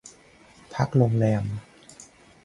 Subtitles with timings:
[0.73, 1.43] พักโรงแรม